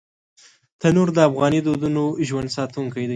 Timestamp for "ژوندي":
2.27-2.51